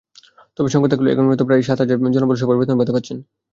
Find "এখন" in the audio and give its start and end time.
1.13-1.25